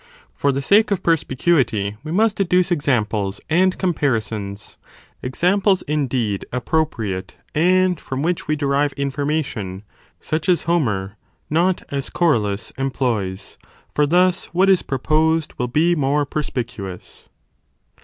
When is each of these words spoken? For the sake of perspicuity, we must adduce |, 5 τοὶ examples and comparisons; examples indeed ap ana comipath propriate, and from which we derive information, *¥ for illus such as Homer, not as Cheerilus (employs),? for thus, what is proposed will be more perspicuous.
For 0.33 0.51
the 0.51 0.63
sake 0.63 0.89
of 0.89 1.03
perspicuity, 1.03 1.95
we 2.03 2.11
must 2.11 2.39
adduce 2.39 2.69
|, 2.69 2.69
5 2.69 2.69
τοὶ 2.69 2.71
examples 2.71 3.39
and 3.51 3.77
comparisons; 3.77 4.75
examples 5.21 5.83
indeed 5.83 6.43
ap 6.51 6.63
ana 6.63 6.63
comipath 6.63 6.65
propriate, 6.89 7.31
and 7.53 7.99
from 7.99 8.23
which 8.23 8.47
we 8.47 8.55
derive 8.55 8.93
information, 8.93 9.81
*¥ 9.81 9.81
for 9.81 9.81
illus 9.83 9.91
such 10.27 10.49
as 10.49 10.63
Homer, 10.63 11.17
not 11.51 11.83
as 11.89 12.09
Cheerilus 12.09 12.71
(employs),? 12.79 13.59
for 13.93 14.07
thus, 14.07 14.45
what 14.45 14.71
is 14.71 14.81
proposed 14.81 15.53
will 15.59 15.67
be 15.67 15.93
more 15.95 16.25
perspicuous. 16.25 17.29